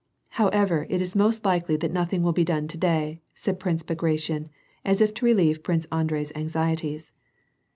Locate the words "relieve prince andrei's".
5.25-6.31